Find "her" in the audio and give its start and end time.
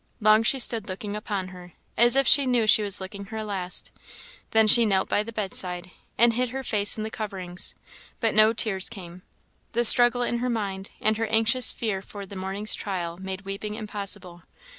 1.49-1.73, 3.25-3.43, 6.49-6.63, 10.39-10.49, 11.17-11.27